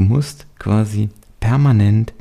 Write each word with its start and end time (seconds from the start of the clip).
Du 0.00 0.06
musst 0.06 0.46
quasi 0.58 1.10
permanent 1.40 2.14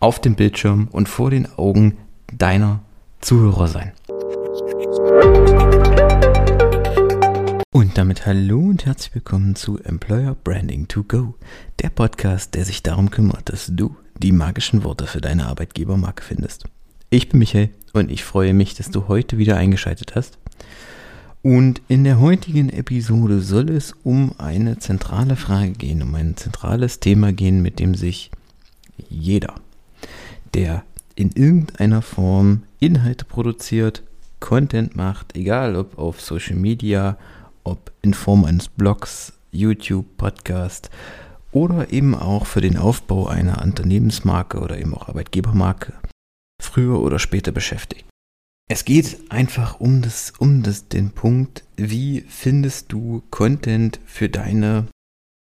auf 0.00 0.22
dem 0.22 0.36
Bildschirm 0.36 0.88
und 0.90 1.06
vor 1.06 1.30
den 1.30 1.46
Augen 1.58 1.98
deiner 2.32 2.80
Zuhörer 3.20 3.68
sein. 3.68 3.92
Und 7.72 7.98
damit 7.98 8.24
hallo 8.24 8.58
und 8.58 8.86
herzlich 8.86 9.14
willkommen 9.14 9.54
zu 9.54 9.78
Employer 9.80 10.34
Branding 10.34 10.88
to 10.88 11.04
Go, 11.04 11.34
der 11.82 11.90
Podcast, 11.90 12.54
der 12.54 12.64
sich 12.64 12.82
darum 12.82 13.10
kümmert, 13.10 13.50
dass 13.50 13.66
du 13.70 13.94
die 14.16 14.32
magischen 14.32 14.82
Worte 14.82 15.06
für 15.06 15.20
deine 15.20 15.44
Arbeitgebermarke 15.48 16.24
findest. 16.24 16.64
Ich 17.10 17.28
bin 17.28 17.38
Michael 17.40 17.68
und 17.92 18.10
ich 18.10 18.24
freue 18.24 18.54
mich, 18.54 18.72
dass 18.76 18.90
du 18.90 19.08
heute 19.08 19.36
wieder 19.36 19.58
eingeschaltet 19.58 20.14
hast. 20.14 20.38
Und 21.44 21.82
in 21.88 22.04
der 22.04 22.20
heutigen 22.20 22.70
Episode 22.70 23.42
soll 23.42 23.68
es 23.68 23.92
um 24.02 24.32
eine 24.38 24.78
zentrale 24.78 25.36
Frage 25.36 25.72
gehen, 25.72 26.02
um 26.02 26.14
ein 26.14 26.38
zentrales 26.38 27.00
Thema 27.00 27.34
gehen, 27.34 27.60
mit 27.60 27.80
dem 27.80 27.94
sich 27.94 28.30
jeder, 29.10 29.54
der 30.54 30.84
in 31.16 31.32
irgendeiner 31.32 32.00
Form 32.00 32.62
Inhalte 32.80 33.26
produziert, 33.26 34.04
Content 34.40 34.96
macht, 34.96 35.36
egal 35.36 35.76
ob 35.76 35.98
auf 35.98 36.22
Social 36.22 36.56
Media, 36.56 37.18
ob 37.62 37.92
in 38.00 38.14
Form 38.14 38.46
eines 38.46 38.68
Blogs, 38.68 39.34
YouTube, 39.52 40.16
Podcast 40.16 40.88
oder 41.52 41.92
eben 41.92 42.14
auch 42.14 42.46
für 42.46 42.62
den 42.62 42.78
Aufbau 42.78 43.26
einer 43.26 43.62
Unternehmensmarke 43.62 44.60
oder 44.60 44.78
eben 44.78 44.94
auch 44.94 45.08
Arbeitgebermarke, 45.10 45.92
früher 46.62 47.02
oder 47.02 47.18
später 47.18 47.52
beschäftigt. 47.52 48.06
Es 48.70 48.86
geht 48.86 49.30
einfach 49.30 49.78
um 49.78 50.00
das, 50.00 50.32
um 50.38 50.62
das, 50.62 50.88
den 50.88 51.10
Punkt, 51.10 51.64
wie 51.76 52.24
findest 52.28 52.92
du 52.92 53.22
Content 53.30 54.00
für 54.06 54.30
deine 54.30 54.86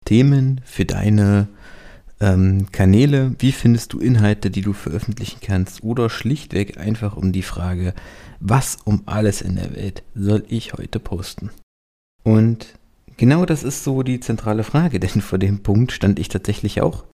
Themen, 0.04 0.60
für 0.64 0.84
deine 0.84 1.48
ähm, 2.20 2.66
Kanäle, 2.72 3.36
wie 3.38 3.52
findest 3.52 3.92
du 3.92 4.00
Inhalte, 4.00 4.50
die 4.50 4.62
du 4.62 4.72
veröffentlichen 4.72 5.38
kannst 5.40 5.84
oder 5.84 6.10
schlichtweg 6.10 6.78
einfach 6.78 7.16
um 7.16 7.30
die 7.30 7.42
Frage, 7.42 7.94
was 8.40 8.78
um 8.84 9.02
alles 9.06 9.40
in 9.40 9.54
der 9.54 9.76
Welt 9.76 10.02
soll 10.14 10.44
ich 10.48 10.72
heute 10.72 10.98
posten? 10.98 11.50
Und 12.24 12.74
genau 13.16 13.46
das 13.46 13.62
ist 13.62 13.84
so 13.84 14.02
die 14.02 14.18
zentrale 14.18 14.64
Frage, 14.64 14.98
denn 15.00 15.20
vor 15.20 15.38
dem 15.38 15.62
Punkt 15.62 15.92
stand 15.92 16.18
ich 16.18 16.28
tatsächlich 16.28 16.80
auch, 16.80 17.04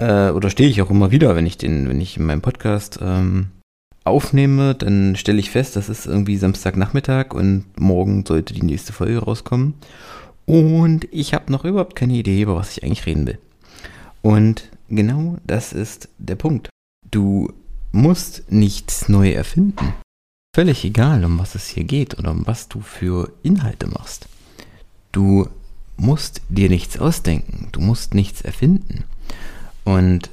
äh, 0.00 0.30
oder 0.30 0.50
stehe 0.50 0.68
ich 0.68 0.82
auch 0.82 0.90
immer 0.90 1.12
wieder, 1.12 1.36
wenn 1.36 1.46
ich 1.46 1.58
den, 1.58 1.88
wenn 1.88 2.00
ich 2.00 2.16
in 2.16 2.26
meinem 2.26 2.42
Podcast 2.42 2.98
ähm, 3.00 3.50
aufnehme, 4.08 4.74
dann 4.74 5.16
stelle 5.16 5.38
ich 5.38 5.50
fest, 5.50 5.76
das 5.76 5.88
ist 5.88 6.06
irgendwie 6.06 6.36
Samstagnachmittag 6.36 7.32
und 7.32 7.64
morgen 7.78 8.24
sollte 8.26 8.54
die 8.54 8.62
nächste 8.62 8.92
Folge 8.92 9.18
rauskommen. 9.18 9.74
Und 10.46 11.06
ich 11.10 11.34
habe 11.34 11.52
noch 11.52 11.64
überhaupt 11.64 11.94
keine 11.94 12.14
Idee, 12.14 12.42
über 12.42 12.56
was 12.56 12.76
ich 12.76 12.82
eigentlich 12.82 13.06
reden 13.06 13.26
will. 13.26 13.38
Und 14.22 14.70
genau 14.88 15.36
das 15.46 15.72
ist 15.72 16.08
der 16.18 16.36
Punkt. 16.36 16.70
Du 17.10 17.52
musst 17.92 18.50
nichts 18.50 19.08
neu 19.08 19.30
erfinden. 19.30 19.94
Völlig 20.54 20.84
egal, 20.84 21.24
um 21.24 21.38
was 21.38 21.54
es 21.54 21.68
hier 21.68 21.84
geht 21.84 22.18
oder 22.18 22.30
um 22.30 22.46
was 22.46 22.68
du 22.68 22.80
für 22.80 23.32
Inhalte 23.42 23.86
machst. 23.86 24.28
Du 25.12 25.48
musst 25.96 26.42
dir 26.48 26.68
nichts 26.68 26.98
ausdenken. 26.98 27.68
Du 27.72 27.80
musst 27.80 28.14
nichts 28.14 28.40
erfinden. 28.40 29.04
Und 29.84 30.30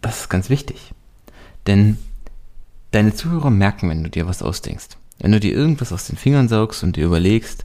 das 0.00 0.22
ist 0.22 0.28
ganz 0.28 0.50
wichtig. 0.50 0.92
Denn 1.66 1.98
deine 2.90 3.14
Zuhörer 3.14 3.50
merken, 3.50 3.88
wenn 3.88 4.04
du 4.04 4.10
dir 4.10 4.26
was 4.26 4.42
ausdenkst. 4.42 4.96
Wenn 5.18 5.32
du 5.32 5.40
dir 5.40 5.54
irgendwas 5.54 5.92
aus 5.92 6.06
den 6.06 6.16
Fingern 6.16 6.48
saugst 6.48 6.82
und 6.82 6.96
dir 6.96 7.06
überlegst, 7.06 7.64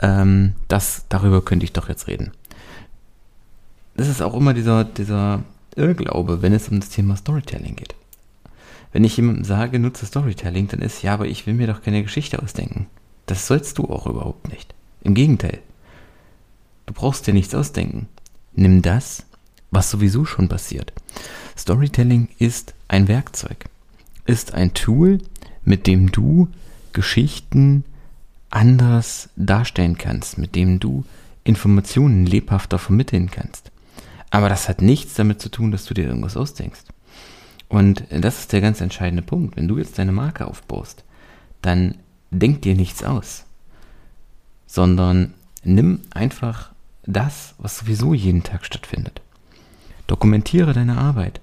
ähm, 0.00 0.54
das, 0.68 1.04
darüber 1.08 1.42
könnte 1.42 1.64
ich 1.64 1.72
doch 1.72 1.88
jetzt 1.88 2.08
reden. 2.08 2.32
Das 3.94 4.08
ist 4.08 4.22
auch 4.22 4.34
immer 4.34 4.54
dieser, 4.54 4.84
dieser 4.84 5.42
Irrglaube, 5.76 6.42
wenn 6.42 6.52
es 6.52 6.68
um 6.68 6.80
das 6.80 6.90
Thema 6.90 7.16
Storytelling 7.16 7.76
geht. 7.76 7.94
Wenn 8.92 9.04
ich 9.04 9.16
jemandem 9.16 9.44
sage, 9.44 9.78
nutze 9.78 10.06
Storytelling, 10.06 10.68
dann 10.68 10.82
ist 10.82 11.02
ja, 11.02 11.14
aber 11.14 11.26
ich 11.26 11.46
will 11.46 11.54
mir 11.54 11.66
doch 11.66 11.82
keine 11.82 12.02
Geschichte 12.02 12.42
ausdenken. 12.42 12.86
Das 13.26 13.46
sollst 13.46 13.78
du 13.78 13.88
auch 13.88 14.06
überhaupt 14.06 14.48
nicht. 14.48 14.74
Im 15.02 15.14
Gegenteil. 15.14 15.60
Du 16.86 16.92
brauchst 16.92 17.26
dir 17.26 17.32
nichts 17.32 17.54
ausdenken. 17.54 18.08
Nimm 18.54 18.82
das, 18.82 19.24
was 19.70 19.90
sowieso 19.90 20.24
schon 20.24 20.48
passiert. 20.48 20.92
Storytelling 21.62 22.28
ist 22.40 22.74
ein 22.88 23.06
Werkzeug, 23.06 23.66
ist 24.26 24.52
ein 24.52 24.74
Tool, 24.74 25.18
mit 25.64 25.86
dem 25.86 26.10
du 26.10 26.48
Geschichten 26.92 27.84
anders 28.50 29.28
darstellen 29.36 29.96
kannst, 29.96 30.38
mit 30.38 30.56
dem 30.56 30.80
du 30.80 31.04
Informationen 31.44 32.26
lebhafter 32.26 32.80
vermitteln 32.80 33.30
kannst. 33.30 33.70
Aber 34.30 34.48
das 34.48 34.68
hat 34.68 34.82
nichts 34.82 35.14
damit 35.14 35.40
zu 35.40 35.50
tun, 35.50 35.70
dass 35.70 35.84
du 35.84 35.94
dir 35.94 36.06
irgendwas 36.06 36.36
ausdenkst. 36.36 36.82
Und 37.68 38.06
das 38.10 38.40
ist 38.40 38.52
der 38.52 38.60
ganz 38.60 38.80
entscheidende 38.80 39.22
Punkt. 39.22 39.56
Wenn 39.56 39.68
du 39.68 39.78
jetzt 39.78 40.00
deine 40.00 40.10
Marke 40.10 40.48
aufbaust, 40.48 41.04
dann 41.60 41.94
denk 42.32 42.62
dir 42.62 42.74
nichts 42.74 43.04
aus, 43.04 43.44
sondern 44.66 45.32
nimm 45.62 46.00
einfach 46.10 46.72
das, 47.04 47.54
was 47.58 47.78
sowieso 47.78 48.14
jeden 48.14 48.42
Tag 48.42 48.64
stattfindet. 48.64 49.20
Dokumentiere 50.08 50.72
deine 50.72 50.98
Arbeit. 50.98 51.40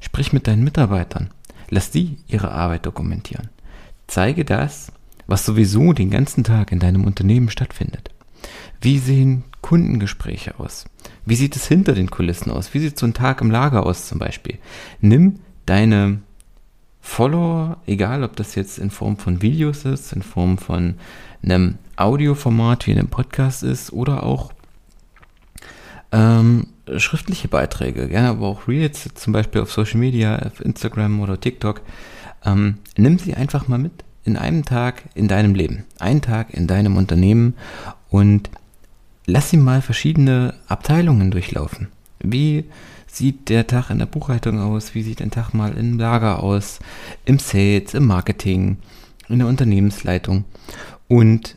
Sprich 0.00 0.32
mit 0.32 0.46
deinen 0.46 0.64
Mitarbeitern. 0.64 1.30
Lass 1.68 1.92
sie 1.92 2.18
ihre 2.26 2.50
Arbeit 2.50 2.86
dokumentieren. 2.86 3.48
Zeige 4.06 4.44
das, 4.44 4.92
was 5.26 5.46
sowieso 5.46 5.92
den 5.92 6.10
ganzen 6.10 6.42
Tag 6.42 6.72
in 6.72 6.80
deinem 6.80 7.04
Unternehmen 7.04 7.50
stattfindet. 7.50 8.10
Wie 8.80 8.98
sehen 8.98 9.44
Kundengespräche 9.60 10.58
aus? 10.58 10.86
Wie 11.24 11.36
sieht 11.36 11.54
es 11.54 11.68
hinter 11.68 11.92
den 11.92 12.10
Kulissen 12.10 12.50
aus? 12.50 12.74
Wie 12.74 12.80
sieht 12.80 12.98
so 12.98 13.06
ein 13.06 13.14
Tag 13.14 13.40
im 13.40 13.50
Lager 13.50 13.84
aus 13.86 14.08
zum 14.08 14.18
Beispiel? 14.18 14.58
Nimm 15.00 15.40
deine 15.66 16.20
Follower, 17.00 17.78
egal 17.86 18.24
ob 18.24 18.36
das 18.36 18.54
jetzt 18.54 18.78
in 18.78 18.90
Form 18.90 19.16
von 19.16 19.42
Videos 19.42 19.84
ist, 19.84 20.12
in 20.12 20.22
Form 20.22 20.58
von 20.58 20.94
einem 21.42 21.78
Audioformat 21.96 22.86
wie 22.86 22.92
einem 22.92 23.08
Podcast 23.08 23.62
ist 23.62 23.92
oder 23.92 24.22
auch 24.22 24.52
ähm, 26.12 26.66
schriftliche 26.98 27.48
Beiträge, 27.48 28.08
gerne 28.08 28.28
aber 28.28 28.46
auch 28.46 28.68
Reels, 28.68 29.08
zum 29.14 29.32
Beispiel 29.32 29.60
auf 29.60 29.72
Social 29.72 29.98
Media, 29.98 30.38
auf 30.38 30.60
Instagram 30.60 31.20
oder 31.20 31.40
TikTok. 31.40 31.82
Ähm, 32.44 32.78
nimm 32.96 33.18
sie 33.18 33.34
einfach 33.34 33.68
mal 33.68 33.78
mit 33.78 33.92
in 34.24 34.36
einem 34.36 34.64
Tag 34.64 35.02
in 35.14 35.28
deinem 35.28 35.54
Leben, 35.54 35.84
einen 35.98 36.22
Tag 36.22 36.52
in 36.52 36.66
deinem 36.66 36.96
Unternehmen 36.96 37.54
und 38.10 38.50
lass 39.26 39.50
sie 39.50 39.56
mal 39.56 39.82
verschiedene 39.82 40.54
Abteilungen 40.66 41.30
durchlaufen. 41.30 41.88
Wie 42.18 42.64
sieht 43.06 43.48
der 43.48 43.66
Tag 43.66 43.90
in 43.90 43.98
der 43.98 44.06
Buchhaltung 44.06 44.60
aus? 44.60 44.94
Wie 44.94 45.02
sieht 45.02 45.22
ein 45.22 45.30
Tag 45.30 45.52
mal 45.52 45.76
im 45.76 45.98
Lager 45.98 46.42
aus? 46.42 46.80
Im 47.24 47.38
Sales, 47.38 47.94
im 47.94 48.06
Marketing, 48.06 48.78
in 49.28 49.38
der 49.38 49.48
Unternehmensleitung? 49.48 50.44
Und 51.08 51.56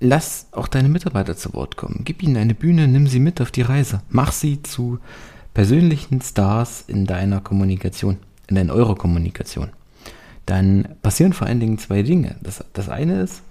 lass 0.00 0.46
auch 0.52 0.66
deine 0.66 0.88
Mitarbeiter 0.88 1.36
zu 1.36 1.54
Wort 1.54 1.76
kommen. 1.76 2.02
Gib 2.04 2.22
ihnen 2.22 2.36
eine 2.36 2.54
Bühne, 2.54 2.88
nimm 2.88 3.06
sie 3.06 3.20
mit 3.20 3.40
auf 3.40 3.50
die 3.50 3.62
Reise. 3.62 4.02
Mach 4.08 4.32
sie 4.32 4.62
zu 4.62 4.98
persönlichen 5.54 6.20
Stars 6.22 6.84
in 6.86 7.06
deiner 7.06 7.40
Kommunikation, 7.40 8.18
in 8.48 8.56
deiner 8.56 8.74
eurer 8.74 8.96
Kommunikation. 8.96 9.70
Dann 10.46 10.88
passieren 11.02 11.32
vor 11.32 11.46
allen 11.46 11.60
Dingen 11.60 11.78
zwei 11.78 12.02
Dinge. 12.02 12.36
Das, 12.42 12.64
das 12.72 12.88
eine 12.88 13.20
ist, 13.20 13.42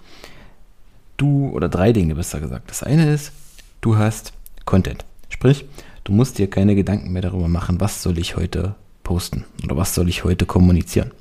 du, 1.16 1.48
oder 1.50 1.68
drei 1.68 1.92
Dinge 1.92 2.14
besser 2.16 2.40
gesagt. 2.40 2.70
Das 2.70 2.82
eine 2.82 3.12
ist, 3.12 3.32
du 3.80 3.96
hast 3.96 4.32
Content. 4.64 5.04
Sprich, 5.28 5.64
du 6.04 6.12
musst 6.12 6.38
dir 6.38 6.50
keine 6.50 6.74
Gedanken 6.74 7.12
mehr 7.12 7.22
darüber 7.22 7.48
machen, 7.48 7.80
was 7.80 8.02
soll 8.02 8.18
ich 8.18 8.36
heute 8.36 8.74
posten 9.04 9.44
oder 9.64 9.76
was 9.76 9.94
soll 9.94 10.08
ich 10.08 10.24
heute 10.24 10.46
kommunizieren. 10.46 11.12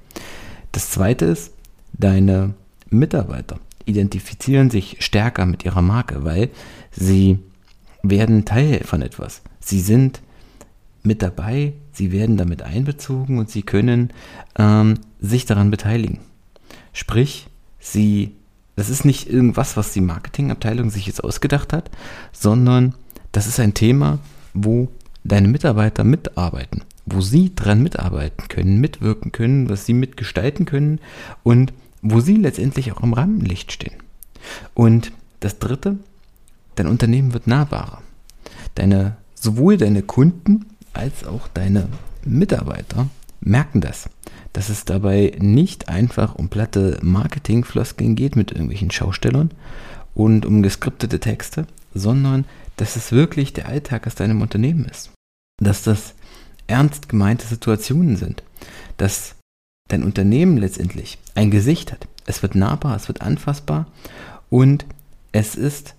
Das 0.72 0.92
zweite 0.92 1.26
ist, 1.26 1.54
deine 1.94 2.54
Mitarbeiter 2.90 3.60
identifizieren 3.90 4.70
sich 4.70 4.98
stärker 5.00 5.46
mit 5.46 5.66
ihrer 5.66 5.82
Marke, 5.82 6.24
weil 6.24 6.50
sie 6.92 7.40
werden 8.04 8.46
Teil 8.46 8.84
von 8.84 9.02
etwas. 9.02 9.42
Sie 9.60 9.82
sind 9.82 10.22
mit 11.04 11.22
dabei, 11.22 11.74
sie 11.92 12.12
werden 12.12 12.38
damit 12.38 12.62
einbezogen 12.62 13.38
und 13.40 13.50
sie 13.50 13.64
können 13.64 14.12
ähm, 14.58 14.96
sich 15.20 15.46
daran 15.46 15.72
beteiligen. 15.72 16.20
Sprich, 16.94 17.48
sie, 17.80 18.36
das 18.76 18.90
ist 18.90 19.06
nicht 19.06 19.30
irgendwas, 19.30 19.78
was 19.78 19.94
die 19.94 20.02
Marketingabteilung 20.02 20.90
sich 20.90 21.08
jetzt 21.08 21.24
ausgedacht 21.24 21.74
hat, 21.74 21.90
sondern 22.32 22.96
das 23.32 23.48
ist 23.48 23.60
ein 23.60 23.74
Thema, 23.74 24.20
wo 24.54 24.90
deine 25.24 25.48
Mitarbeiter 25.48 26.04
mitarbeiten, 26.04 26.84
wo 27.06 27.22
sie 27.22 27.54
dran 27.56 27.84
mitarbeiten 27.84 28.48
können, 28.48 28.80
mitwirken 28.80 29.32
können, 29.32 29.70
was 29.70 29.86
sie 29.86 29.94
mitgestalten 29.94 30.66
können 30.66 31.00
und 31.44 31.74
wo 32.02 32.20
sie 32.20 32.36
letztendlich 32.36 32.92
auch 32.92 33.02
im 33.02 33.14
Rampenlicht 33.14 33.72
stehen. 33.72 33.96
Und 34.74 35.12
das 35.40 35.60
dritte, 35.60 35.98
dein 36.76 36.88
Unternehmen 36.88 37.34
wird 37.34 37.48
nahbarer. 37.48 38.02
Deine, 38.76 39.18
sowohl 39.36 39.78
deine 39.78 40.02
Kunden 40.02 40.66
als 40.94 41.26
auch 41.26 41.48
deine 41.48 41.88
Mitarbeiter 42.26 43.08
merken 43.42 43.82
das, 43.82 44.10
dass 44.54 44.70
es 44.70 44.86
dabei 44.86 45.34
nicht 45.40 45.90
einfach 45.90 46.36
um 46.36 46.50
platte 46.50 47.00
Marketingfloskeln 47.02 48.16
geht 48.16 48.36
mit 48.36 48.52
irgendwelchen 48.52 48.92
Schaustellern 48.92 49.52
und 50.14 50.46
um 50.46 50.62
geskriptete 50.62 51.20
Texte, 51.20 51.68
sondern 51.94 52.46
dass 52.76 52.96
es 52.96 53.12
wirklich 53.12 53.54
der 53.54 53.68
Alltag 53.68 54.08
aus 54.08 54.16
deinem 54.16 54.42
Unternehmen 54.42 54.86
ist. 54.86 55.12
Dass 55.62 55.84
das 55.84 56.14
ernst 56.68 57.10
gemeinte 57.10 57.46
Situationen 57.48 58.16
sind. 58.16 58.44
Dass 58.98 59.36
dein 59.90 60.04
Unternehmen 60.04 60.58
letztendlich 60.58 61.18
ein 61.36 61.52
Gesicht 61.52 61.92
hat. 61.92 62.08
Es 62.26 62.42
wird 62.42 62.56
nahbar, 62.56 62.96
es 62.96 63.08
wird 63.08 63.22
anfassbar 63.22 63.88
und 64.50 64.86
es 65.32 65.56
ist 65.56 65.96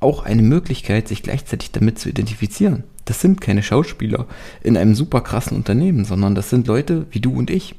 auch 0.00 0.24
eine 0.24 0.42
Möglichkeit, 0.42 1.08
sich 1.08 1.22
gleichzeitig 1.22 1.72
damit 1.72 1.98
zu 1.98 2.08
identifizieren. 2.08 2.84
Das 3.04 3.20
sind 3.20 3.40
keine 3.40 3.62
Schauspieler 3.62 4.26
in 4.62 4.76
einem 4.76 4.94
super 4.94 5.22
krassen 5.22 5.56
Unternehmen, 5.56 6.04
sondern 6.04 6.34
das 6.34 6.50
sind 6.50 6.66
Leute 6.66 7.06
wie 7.10 7.20
du 7.20 7.32
und 7.32 7.50
ich, 7.50 7.74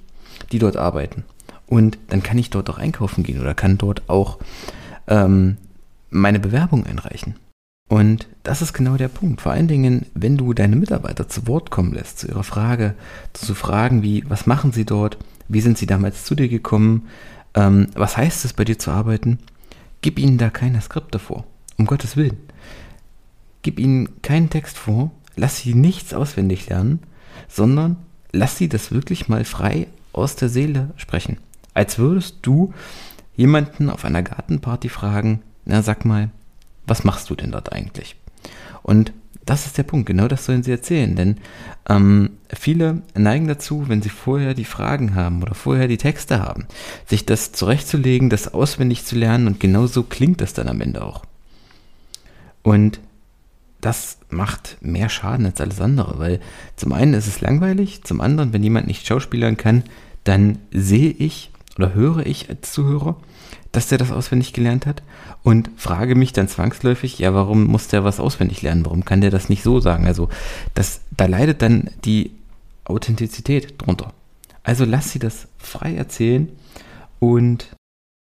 die 0.51 0.59
dort 0.59 0.75
arbeiten. 0.75 1.23
Und 1.67 1.99
dann 2.07 2.23
kann 2.23 2.37
ich 2.37 2.49
dort 2.49 2.69
auch 2.69 2.79
einkaufen 2.79 3.23
gehen 3.23 3.39
oder 3.39 3.53
kann 3.53 3.77
dort 3.77 4.09
auch 4.09 4.39
ähm, 5.07 5.57
meine 6.09 6.39
Bewerbung 6.39 6.85
einreichen. 6.85 7.35
Und 7.87 8.27
das 8.43 8.61
ist 8.61 8.73
genau 8.73 8.97
der 8.97 9.07
Punkt. 9.07 9.41
Vor 9.41 9.51
allen 9.51 9.67
Dingen, 9.67 10.05
wenn 10.13 10.37
du 10.37 10.53
deine 10.53 10.75
Mitarbeiter 10.75 11.27
zu 11.27 11.47
Wort 11.47 11.71
kommen 11.71 11.93
lässt, 11.93 12.19
zu 12.19 12.27
ihrer 12.27 12.43
Frage, 12.43 12.93
zu 13.33 13.55
Fragen 13.55 14.03
wie, 14.03 14.23
was 14.29 14.45
machen 14.45 14.71
sie 14.71 14.85
dort? 14.85 15.17
Wie 15.49 15.61
sind 15.61 15.77
sie 15.77 15.87
damals 15.87 16.23
zu 16.23 16.35
dir 16.35 16.47
gekommen? 16.47 17.07
Ähm, 17.55 17.87
was 17.95 18.15
heißt 18.15 18.45
es, 18.45 18.53
bei 18.53 18.63
dir 18.63 18.79
zu 18.79 18.91
arbeiten? 18.91 19.39
Gib 20.01 20.19
ihnen 20.19 20.37
da 20.37 20.49
keine 20.49 20.79
Skripte 20.79 21.19
vor. 21.19 21.45
Um 21.77 21.85
Gottes 21.85 22.15
Willen. 22.15 22.37
Gib 23.63 23.79
ihnen 23.79 24.21
keinen 24.21 24.49
Text 24.49 24.77
vor. 24.77 25.11
Lass 25.35 25.57
sie 25.57 25.73
nichts 25.73 26.13
auswendig 26.13 26.69
lernen, 26.69 26.99
sondern 27.47 27.97
lass 28.31 28.57
sie 28.57 28.69
das 28.69 28.91
wirklich 28.91 29.27
mal 29.27 29.43
frei 29.43 29.87
aus 30.13 30.35
der 30.35 30.49
Seele 30.49 30.91
sprechen. 30.95 31.37
Als 31.73 31.97
würdest 31.97 32.37
du 32.41 32.73
jemanden 33.35 33.89
auf 33.89 34.05
einer 34.05 34.21
Gartenparty 34.21 34.89
fragen, 34.89 35.41
na 35.65 35.81
sag 35.81 36.05
mal, 36.05 36.29
was 36.85 37.03
machst 37.03 37.29
du 37.29 37.35
denn 37.35 37.51
dort 37.51 37.71
eigentlich? 37.71 38.15
Und 38.83 39.13
das 39.45 39.65
ist 39.65 39.77
der 39.77 39.83
Punkt, 39.83 40.05
genau 40.05 40.27
das 40.27 40.45
sollen 40.45 40.63
sie 40.63 40.71
erzählen, 40.71 41.15
denn 41.15 41.37
ähm, 41.87 42.28
viele 42.53 43.01
neigen 43.15 43.47
dazu, 43.47 43.87
wenn 43.87 44.01
sie 44.01 44.09
vorher 44.09 44.53
die 44.53 44.65
Fragen 44.65 45.15
haben 45.15 45.41
oder 45.41 45.53
vorher 45.53 45.87
die 45.87 45.97
Texte 45.97 46.41
haben, 46.41 46.65
sich 47.05 47.25
das 47.25 47.51
zurechtzulegen, 47.51 48.29
das 48.29 48.53
auswendig 48.53 49.05
zu 49.05 49.15
lernen 49.15 49.47
und 49.47 49.59
genau 49.59 49.87
so 49.87 50.03
klingt 50.03 50.41
das 50.41 50.53
dann 50.53 50.67
am 50.67 50.81
Ende 50.81 51.03
auch. 51.03 51.23
Und 52.63 52.99
das 53.81 54.17
macht 54.29 54.77
mehr 54.81 55.09
Schaden 55.09 55.45
als 55.45 55.61
alles 55.61 55.79
andere, 55.79 56.19
weil 56.19 56.39
zum 56.75 56.91
einen 56.91 57.13
ist 57.13 57.27
es 57.27 57.41
langweilig, 57.41 58.03
zum 58.03 58.19
anderen, 58.19 58.51
wenn 58.51 58.63
jemand 58.63 58.87
nicht 58.87 59.07
schauspielern 59.07 59.57
kann, 59.57 59.83
dann 60.23 60.59
sehe 60.71 61.11
ich 61.11 61.51
oder 61.77 61.93
höre 61.93 62.25
ich 62.25 62.49
als 62.49 62.73
Zuhörer, 62.73 63.15
dass 63.71 63.87
der 63.87 63.97
das 63.97 64.11
auswendig 64.11 64.53
gelernt 64.53 64.85
hat 64.85 65.03
und 65.43 65.69
frage 65.77 66.15
mich 66.15 66.33
dann 66.33 66.47
zwangsläufig, 66.47 67.19
ja, 67.19 67.33
warum 67.33 67.65
muss 67.65 67.87
der 67.87 68.03
was 68.03 68.19
auswendig 68.19 68.61
lernen? 68.61 68.85
Warum 68.85 69.05
kann 69.05 69.21
der 69.21 69.29
das 69.29 69.47
nicht 69.47 69.63
so 69.63 69.79
sagen? 69.79 70.07
Also, 70.07 70.27
das, 70.73 71.01
da 71.15 71.27
leidet 71.27 71.61
dann 71.61 71.91
die 72.03 72.31
Authentizität 72.89 73.75
drunter. 73.77 74.13
Also 74.63 74.85
lass 74.85 75.11
sie 75.11 75.19
das 75.19 75.47
frei 75.57 75.95
erzählen 75.95 76.49
und 77.19 77.75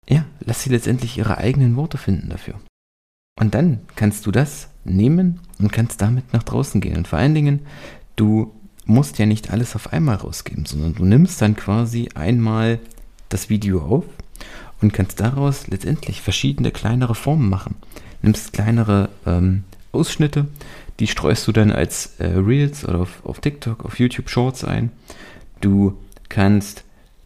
ja, 0.09 0.25
lass 0.41 0.63
sie 0.63 0.71
letztendlich 0.71 1.17
ihre 1.19 1.39
eigenen 1.39 1.77
Worte 1.77 1.99
finden 1.99 2.29
dafür. 2.29 2.61
Und 3.41 3.55
dann 3.55 3.81
kannst 3.97 4.27
du 4.27 4.31
das 4.31 4.69
nehmen 4.85 5.41
und 5.59 5.73
kannst 5.73 6.01
damit 6.01 6.33
nach 6.33 6.43
draußen 6.43 6.81
gehen. 6.81 6.97
Und 6.97 7.09
vor 7.09 7.19
allen 7.19 7.35
Dingen, 7.35 7.61
du 8.17 8.55
musst 8.85 9.19
ja 9.19 9.27
nicht 9.27 9.51
alles 9.51 9.75
auf 9.75 9.93
einmal 9.93 10.17
rausgeben, 10.17 10.67
sondern 10.67 10.95
du 10.95 11.05
nimmst 11.05 11.41
dann 11.41 11.57
quasi 11.57 12.11
einmal 12.15 12.79
das 13.29 13.49
Video 13.49 13.83
auf 13.83 14.05
und 14.81 14.93
kannst 14.93 15.21
daraus 15.21 15.67
letztendlich 15.67 16.21
verschiedene 16.21 16.71
kleinere 16.71 17.15
Formen 17.15 17.49
machen. 17.49 17.77
Nimmst 18.23 18.53
kleinere 18.53 19.09
ähm, 19.27 19.65
Ausschnitte, 19.93 20.47
die 21.01 21.07
streust 21.07 21.47
du 21.47 21.53
dann 21.53 21.73
als 21.73 22.19
äh, 22.19 22.27
Reels 22.27 22.87
oder 22.87 23.01
auf, 23.01 23.25
auf 23.25 23.41
TikTok, 23.41 23.85
auf 23.85 23.99
YouTube 23.99 24.29
Shorts 24.29 24.65
ein. 24.65 24.91
Du 25.61 25.99
kannst 26.29 26.85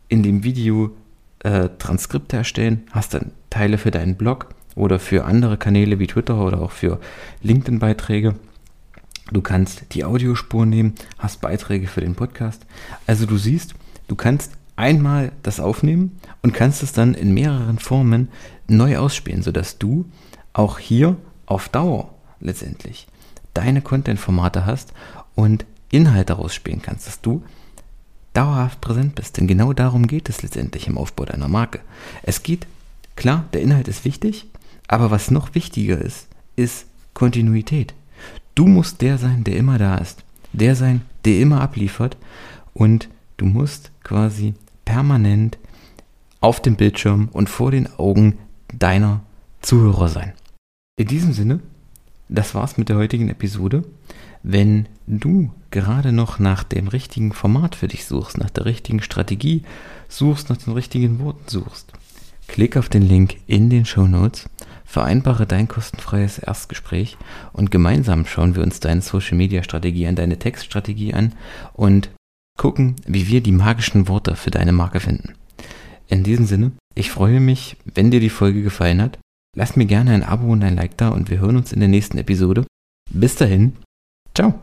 in 0.08 0.22
dem 0.22 0.42
Video 0.42 0.96
äh, 1.40 1.68
Transkripte 1.78 2.36
erstellen, 2.36 2.86
hast 2.90 3.14
dann 3.14 3.32
Teile 3.50 3.78
für 3.78 3.90
deinen 3.90 4.16
Blog 4.16 4.48
oder 4.74 4.98
für 4.98 5.24
andere 5.24 5.56
Kanäle 5.56 5.98
wie 5.98 6.06
Twitter 6.06 6.38
oder 6.40 6.60
auch 6.60 6.72
für 6.72 7.00
LinkedIn-Beiträge. 7.42 8.36
Du 9.30 9.42
kannst 9.42 9.92
die 9.92 10.04
Audiospur 10.04 10.64
nehmen, 10.64 10.94
hast 11.18 11.40
Beiträge 11.40 11.86
für 11.86 12.00
den 12.00 12.14
Podcast. 12.14 12.64
Also 13.06 13.26
du 13.26 13.36
siehst, 13.36 13.74
du 14.06 14.16
kannst 14.16 14.52
einmal 14.76 15.32
das 15.42 15.60
aufnehmen 15.60 16.18
und 16.42 16.54
kannst 16.54 16.82
es 16.82 16.92
dann 16.92 17.14
in 17.14 17.34
mehreren 17.34 17.78
Formen 17.78 18.28
neu 18.68 18.96
ausspielen, 18.96 19.42
sodass 19.42 19.78
du 19.78 20.06
auch 20.54 20.78
hier 20.78 21.16
auf 21.44 21.68
Dauer 21.68 22.14
letztendlich 22.40 23.06
deine 23.58 23.82
Content-Formate 23.82 24.64
hast 24.66 24.92
und 25.34 25.66
Inhalte 25.90 26.34
rausspielen 26.34 26.80
kannst, 26.80 27.08
dass 27.08 27.20
du 27.20 27.42
dauerhaft 28.34 28.80
präsent 28.80 29.16
bist. 29.16 29.36
Denn 29.36 29.48
genau 29.48 29.72
darum 29.72 30.06
geht 30.06 30.28
es 30.28 30.42
letztendlich 30.42 30.86
im 30.86 30.96
Aufbau 30.96 31.24
deiner 31.24 31.48
Marke. 31.48 31.80
Es 32.22 32.44
geht, 32.44 32.68
klar, 33.16 33.46
der 33.52 33.62
Inhalt 33.62 33.88
ist 33.88 34.04
wichtig, 34.04 34.46
aber 34.86 35.10
was 35.10 35.32
noch 35.32 35.56
wichtiger 35.56 36.00
ist, 36.00 36.28
ist 36.54 36.86
Kontinuität. 37.14 37.94
Du 38.54 38.66
musst 38.66 39.02
der 39.02 39.18
sein, 39.18 39.42
der 39.42 39.56
immer 39.56 39.76
da 39.76 39.96
ist. 39.96 40.22
Der 40.52 40.76
sein, 40.76 41.02
der 41.24 41.40
immer 41.40 41.60
abliefert. 41.60 42.16
Und 42.74 43.08
du 43.38 43.46
musst 43.46 43.90
quasi 44.04 44.54
permanent 44.84 45.58
auf 46.40 46.62
dem 46.62 46.76
Bildschirm 46.76 47.28
und 47.32 47.50
vor 47.50 47.72
den 47.72 47.92
Augen 47.98 48.38
deiner 48.72 49.22
Zuhörer 49.62 50.08
sein. 50.08 50.32
In 50.96 51.08
diesem 51.08 51.32
Sinne, 51.32 51.60
das 52.28 52.54
war's 52.54 52.78
mit 52.78 52.88
der 52.88 52.96
heutigen 52.96 53.28
Episode. 53.28 53.84
Wenn 54.42 54.86
du 55.06 55.50
gerade 55.70 56.12
noch 56.12 56.38
nach 56.38 56.62
dem 56.62 56.88
richtigen 56.88 57.32
Format 57.32 57.74
für 57.74 57.88
dich 57.88 58.06
suchst, 58.06 58.38
nach 58.38 58.50
der 58.50 58.64
richtigen 58.64 59.02
Strategie 59.02 59.62
suchst, 60.08 60.48
nach 60.48 60.56
den 60.56 60.72
richtigen 60.74 61.18
Worten 61.18 61.48
suchst, 61.48 61.92
klick 62.46 62.76
auf 62.76 62.88
den 62.88 63.02
Link 63.02 63.36
in 63.46 63.68
den 63.70 63.84
Show 63.84 64.06
Notes, 64.06 64.48
vereinbare 64.84 65.46
dein 65.46 65.68
kostenfreies 65.68 66.38
Erstgespräch 66.38 67.18
und 67.52 67.70
gemeinsam 67.70 68.24
schauen 68.24 68.54
wir 68.54 68.62
uns 68.62 68.80
deine 68.80 69.02
Social 69.02 69.36
Media 69.36 69.62
Strategie 69.62 70.06
an, 70.06 70.16
deine 70.16 70.38
Textstrategie 70.38 71.14
an 71.14 71.34
und 71.74 72.10
gucken, 72.56 72.96
wie 73.06 73.28
wir 73.28 73.42
die 73.42 73.52
magischen 73.52 74.08
Worte 74.08 74.36
für 74.36 74.50
deine 74.50 74.72
Marke 74.72 75.00
finden. 75.00 75.34
In 76.08 76.24
diesem 76.24 76.46
Sinne, 76.46 76.72
ich 76.94 77.10
freue 77.10 77.38
mich, 77.38 77.76
wenn 77.84 78.10
dir 78.10 78.20
die 78.20 78.30
Folge 78.30 78.62
gefallen 78.62 79.02
hat. 79.02 79.18
Lass 79.58 79.74
mir 79.74 79.86
gerne 79.86 80.12
ein 80.12 80.22
Abo 80.22 80.52
und 80.52 80.62
ein 80.62 80.76
Like 80.76 80.96
da 80.98 81.08
und 81.08 81.30
wir 81.30 81.40
hören 81.40 81.56
uns 81.56 81.72
in 81.72 81.80
der 81.80 81.88
nächsten 81.88 82.16
Episode. 82.16 82.64
Bis 83.10 83.34
dahin, 83.34 83.72
ciao. 84.32 84.54